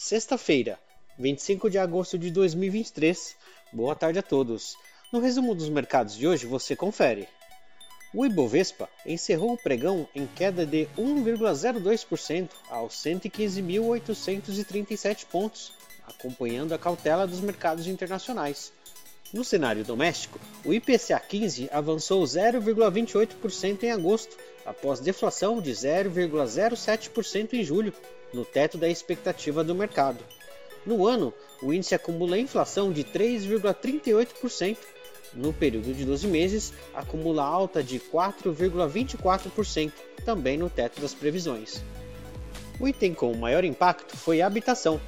Sexta-feira, 0.00 0.78
25 1.18 1.68
de 1.68 1.76
agosto 1.76 2.16
de 2.16 2.30
2023. 2.30 3.34
Boa 3.72 3.96
tarde 3.96 4.20
a 4.20 4.22
todos. 4.22 4.76
No 5.12 5.18
resumo 5.18 5.56
dos 5.56 5.68
mercados 5.68 6.14
de 6.14 6.24
hoje 6.24 6.46
você 6.46 6.76
confere. 6.76 7.26
O 8.14 8.24
Ibovespa 8.24 8.88
encerrou 9.04 9.54
o 9.54 9.58
pregão 9.58 10.08
em 10.14 10.24
queda 10.24 10.64
de 10.64 10.88
1,02% 10.96 12.50
aos 12.70 12.94
115.837 12.94 15.26
pontos, 15.26 15.72
acompanhando 16.06 16.74
a 16.74 16.78
cautela 16.78 17.26
dos 17.26 17.40
mercados 17.40 17.88
internacionais. 17.88 18.72
No 19.32 19.42
cenário 19.42 19.84
doméstico, 19.84 20.38
o 20.64 20.72
IPCA 20.72 21.18
15 21.18 21.70
avançou 21.72 22.22
0,28% 22.22 23.82
em 23.82 23.90
agosto, 23.90 24.36
após 24.68 25.00
deflação 25.00 25.62
de 25.62 25.70
0,07% 25.70 27.54
em 27.54 27.64
julho, 27.64 27.92
no 28.34 28.44
teto 28.44 28.76
da 28.76 28.86
expectativa 28.86 29.64
do 29.64 29.74
mercado. 29.74 30.22
No 30.84 31.06
ano, 31.06 31.32
o 31.62 31.72
índice 31.72 31.94
acumula 31.94 32.38
inflação 32.38 32.92
de 32.92 33.02
3,38%. 33.02 34.76
No 35.32 35.54
período 35.54 35.94
de 35.94 36.04
12 36.04 36.26
meses, 36.26 36.74
acumula 36.94 37.44
alta 37.44 37.82
de 37.82 37.98
4,24%, 37.98 39.92
também 40.24 40.58
no 40.58 40.68
teto 40.68 41.00
das 41.00 41.14
previsões. 41.14 41.82
O 42.78 42.86
item 42.86 43.14
com 43.14 43.34
maior 43.34 43.64
impacto 43.64 44.16
foi 44.16 44.42
a 44.42 44.46
habitação, 44.46 45.00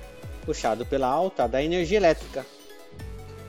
puxado 0.45 0.87
pela 0.87 1.07
alta 1.07 1.47
da 1.47 1.63
energia 1.63 1.99
elétrica. 1.99 2.47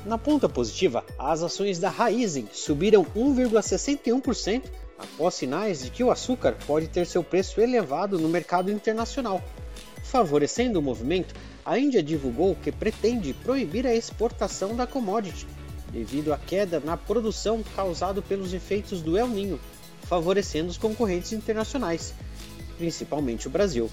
Na 0.06 0.18
ponta 0.18 0.50
positiva, 0.50 1.06
as 1.18 1.42
ações 1.42 1.80
da 1.80 1.90
Raizen 1.90 2.50
subiram 2.52 3.06
1,61% 3.16 4.64
após 5.02 5.34
sinais 5.34 5.82
de 5.84 5.90
que 5.90 6.04
o 6.04 6.12
açúcar 6.12 6.56
pode 6.68 6.88
ter 6.88 7.06
seu 7.06 7.24
preço 7.24 7.60
elevado 7.60 8.20
no 8.20 8.30
mercado 8.30 8.72
internacional. 8.72 9.42
Favorecendo 10.04 10.80
o 10.80 10.82
movimento, 10.82 11.34
a 11.66 11.78
Índia 11.78 12.04
divulgou 12.04 12.56
que 12.56 12.72
pretende 12.72 13.34
proibir 13.34 13.88
a 13.88 13.96
exportação 13.96 14.76
da 14.76 14.86
commodity, 14.86 15.48
devido 15.92 16.34
à 16.34 16.38
queda 16.38 16.80
na 16.80 16.96
produção 16.96 17.64
causada 17.76 18.22
pelos 18.22 18.54
efeitos 18.54 19.02
do 19.02 19.18
El 19.18 19.28
Ninho, 19.28 19.60
favorecendo 20.04 20.70
os 20.70 20.78
concorrentes 20.78 21.34
internacionais, 21.34 22.14
principalmente 22.78 23.48
o 23.48 23.52
Brasil. 23.52 23.90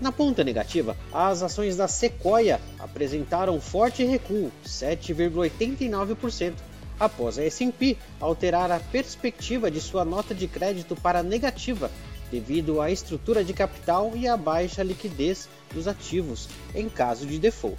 Na 0.00 0.12
ponta 0.12 0.44
negativa, 0.44 0.96
as 1.12 1.42
ações 1.42 1.76
da 1.76 1.88
Sequoia 1.88 2.60
apresentaram 2.78 3.60
forte 3.60 4.04
recuo, 4.04 4.52
7,89%, 4.64 6.54
após 6.98 7.38
a 7.38 7.44
S&P 7.44 7.96
alterar 8.20 8.70
a 8.70 8.80
perspectiva 8.80 9.70
de 9.70 9.80
sua 9.80 10.04
nota 10.04 10.34
de 10.34 10.48
crédito 10.48 10.96
para 10.96 11.22
negativa 11.22 11.90
devido 12.30 12.80
à 12.80 12.90
estrutura 12.90 13.44
de 13.44 13.52
capital 13.52 14.12
e 14.14 14.26
à 14.26 14.34
baixa 14.36 14.82
liquidez 14.82 15.48
dos 15.72 15.86
ativos 15.86 16.48
em 16.74 16.88
caso 16.88 17.26
de 17.26 17.38
default. 17.38 17.78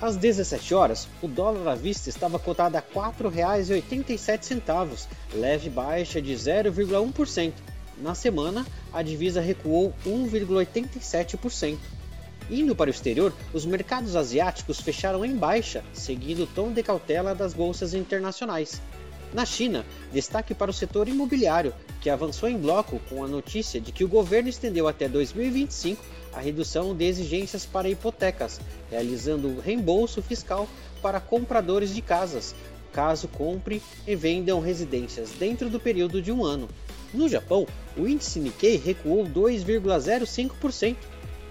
Às 0.00 0.16
17 0.16 0.74
horas, 0.74 1.08
o 1.20 1.26
dólar 1.26 1.72
à 1.72 1.74
vista 1.74 2.08
estava 2.08 2.38
cotado 2.38 2.76
a 2.76 2.80
R$ 2.80 2.86
4,87, 2.94 5.08
leve 5.34 5.68
baixa 5.68 6.22
de 6.22 6.32
0,1%. 6.32 7.52
Na 8.00 8.14
semana, 8.14 8.64
a 8.92 9.02
divisa 9.02 9.40
recuou 9.40 9.92
1,87%. 10.06 11.76
Indo 12.50 12.74
para 12.74 12.88
o 12.88 12.90
exterior, 12.90 13.32
os 13.52 13.66
mercados 13.66 14.16
asiáticos 14.16 14.80
fecharam 14.80 15.24
em 15.24 15.36
baixa, 15.36 15.84
seguindo 15.92 16.44
o 16.44 16.46
tom 16.46 16.72
de 16.72 16.82
cautela 16.82 17.34
das 17.34 17.52
bolsas 17.52 17.92
internacionais. 17.92 18.80
Na 19.32 19.44
China, 19.44 19.84
destaque 20.10 20.54
para 20.54 20.70
o 20.70 20.74
setor 20.74 21.06
imobiliário, 21.06 21.74
que 22.00 22.08
avançou 22.08 22.48
em 22.48 22.56
bloco 22.56 22.98
com 23.10 23.22
a 23.22 23.28
notícia 23.28 23.78
de 23.78 23.92
que 23.92 24.02
o 24.02 24.08
governo 24.08 24.48
estendeu 24.48 24.88
até 24.88 25.06
2025 25.06 26.02
a 26.32 26.40
redução 26.40 26.94
de 26.94 27.04
exigências 27.04 27.66
para 27.66 27.90
hipotecas, 27.90 28.60
realizando 28.90 29.60
reembolso 29.60 30.22
fiscal 30.22 30.66
para 31.02 31.20
compradores 31.20 31.94
de 31.94 32.00
casas, 32.00 32.54
caso 32.92 33.28
compre 33.28 33.82
e 34.06 34.16
vendam 34.16 34.60
residências 34.60 35.30
dentro 35.38 35.68
do 35.68 35.78
período 35.78 36.22
de 36.22 36.32
um 36.32 36.44
ano. 36.44 36.68
No 37.12 37.28
Japão, 37.28 37.66
o 37.96 38.06
índice 38.06 38.40
Nikkei 38.40 38.76
recuou 38.76 39.24
2,05%. 39.26 40.96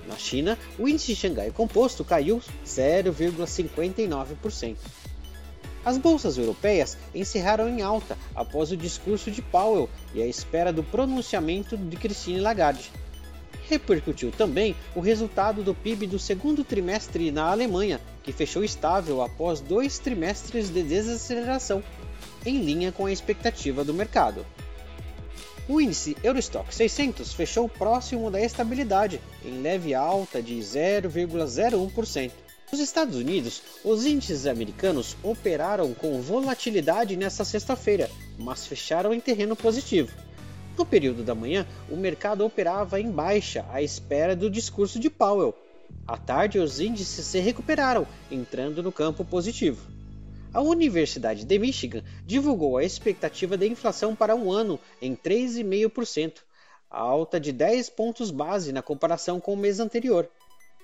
Na 0.08 0.16
China, 0.16 0.58
o 0.80 0.88
índice 0.88 1.16
Xangai 1.16 1.52
Composto 1.52 2.06
caiu 2.06 2.42
0,59%. 2.66 4.78
As 5.84 5.98
bolsas 5.98 6.38
europeias 6.38 6.98
encerraram 7.14 7.68
em 7.70 7.82
alta 7.82 8.18
após 8.36 8.72
o 8.72 8.78
discurso 8.78 9.32
de 9.32 9.42
Powell 9.42 9.90
e 10.14 10.22
a 10.22 10.28
espera 10.28 10.74
do 10.74 10.84
pronunciamento 10.84 11.78
de 11.78 11.96
Christine 11.96 12.40
Lagarde. 12.40 12.92
Repercutiu 13.70 14.32
também 14.32 14.76
o 14.96 15.02
resultado 15.02 15.64
do 15.64 15.74
PIB 15.74 16.08
do 16.08 16.20
segundo 16.20 16.64
trimestre 16.64 17.32
na 17.32 17.52
Alemanha, 17.52 18.00
que 18.24 18.32
fechou 18.32 18.64
estável 18.64 19.22
após 19.22 19.60
dois 19.60 20.00
trimestres 20.00 20.70
de 20.70 20.84
desaceleração, 20.84 21.84
em 22.46 22.62
linha 22.62 22.92
com 22.92 23.06
a 23.06 23.12
expectativa 23.12 23.84
do 23.84 23.94
mercado. 23.94 24.46
O 25.70 25.82
índice 25.82 26.16
Eurostock 26.24 26.74
600 26.74 27.34
fechou 27.34 27.68
próximo 27.68 28.32
da 28.32 28.40
estabilidade, 28.40 29.20
em 29.44 29.62
leve 29.62 29.94
alta 29.94 30.42
de 30.42 30.56
0,01%. 30.56 32.32
Nos 32.72 32.80
Estados 32.80 33.18
Unidos, 33.18 33.62
os 33.84 34.06
índices 34.06 34.46
americanos 34.46 35.18
operaram 35.22 35.94
com 35.94 36.22
volatilidade 36.22 37.18
nesta 37.18 37.44
sexta-feira, 37.44 38.10
mas 38.38 38.66
fecharam 38.66 39.14
em 39.14 39.20
terreno 39.20 39.58
positivo. 39.58 40.10
No 40.78 40.86
período 40.86 41.22
da 41.22 41.36
manhã, 41.36 41.68
o 41.90 41.98
mercado 41.98 42.46
operava 42.46 43.02
em 43.02 43.12
baixa 43.12 43.66
à 43.70 43.82
espera 43.82 44.38
do 44.38 44.50
discurso 44.50 44.98
de 44.98 45.10
Powell. 45.10 45.54
À 46.08 46.16
tarde, 46.16 46.60
os 46.60 46.80
índices 46.80 47.26
se 47.26 47.40
recuperaram, 47.40 48.08
entrando 48.32 48.82
no 48.82 48.92
campo 48.92 49.26
positivo. 49.26 49.97
A 50.54 50.62
Universidade 50.62 51.46
de 51.46 51.60
Michigan 51.60 52.04
divulgou 52.26 52.78
a 52.78 52.84
expectativa 52.84 53.58
de 53.58 53.68
inflação 53.68 54.16
para 54.16 54.36
um 54.36 54.52
ano 54.52 54.80
em 55.02 55.16
3,5%, 55.16 56.38
alta 56.90 57.40
de 57.40 57.52
10 57.52 57.90
pontos 57.90 58.32
base 58.32 58.72
na 58.72 58.82
comparação 58.82 59.40
com 59.40 59.54
o 59.54 59.58
mês 59.58 59.80
anterior 59.80 60.30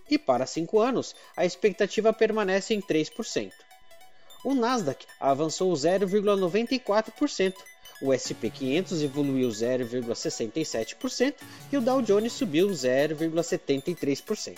e 0.10 0.18
para 0.18 0.46
5 0.46 0.80
anos 0.80 1.16
a 1.36 1.46
expectativa 1.46 2.12
permanece 2.14 2.74
em 2.74 2.82
3%. 2.82 3.52
O 4.44 4.54
Nasdaq 4.54 5.06
avançou 5.20 5.72
0,94%, 5.72 7.56
o 8.02 8.12
SP 8.12 8.52
500 8.52 9.02
evoluiu 9.02 9.48
0,67% 9.48 11.36
e 11.72 11.78
o 11.78 11.82
Dow 11.82 12.02
Jones 12.02 12.34
subiu 12.34 12.68
0,73%. 12.68 14.58